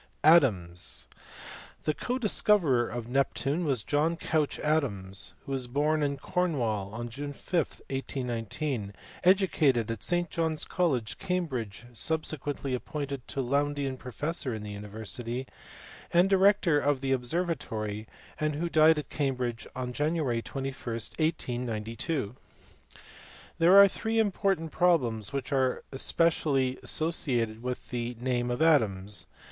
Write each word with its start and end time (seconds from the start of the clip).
Adams*. 0.23 1.07
The 1.83 1.93
co 1.93 2.17
discoverer 2.17 2.89
of 2.89 3.07
Neptune 3.07 3.65
was 3.65 3.83
John 3.83 4.17
Couch 4.17 4.57
Adams, 4.57 5.35
who 5.45 5.51
was 5.51 5.67
born 5.67 6.01
in 6.01 6.17
Cornwall 6.17 6.91
on 6.91 7.07
June 7.07 7.33
5, 7.33 7.53
1819, 7.55 8.93
educated 9.23 9.91
at 9.91 10.01
St. 10.01 10.31
John 10.31 10.53
s 10.53 10.65
College, 10.65 11.19
Cambridge, 11.19 11.85
subsequently 11.93 12.73
appointed 12.73 13.21
Lowndean 13.27 13.95
professor 13.95 14.55
in 14.55 14.63
the 14.63 14.71
University, 14.71 15.45
and 16.11 16.27
director 16.27 16.79
of 16.79 17.01
the 17.01 17.11
Observatory, 17.11 18.07
and 18.39 18.55
who 18.55 18.69
died 18.69 18.97
at 18.97 19.09
Cambridge 19.09 19.67
on 19.75 19.93
Jan. 19.93 20.15
21, 20.15 20.25
1892. 20.73 22.35
There 23.59 23.77
are 23.77 23.87
three 23.87 24.17
important 24.17 24.71
problems 24.71 25.31
which 25.31 25.51
are 25.53 25.83
specially 25.95 26.79
associated 26.81 27.61
with 27.61 27.91
the 27.91 28.17
name 28.19 28.49
of 28.49 28.63
Adams. 28.63 29.27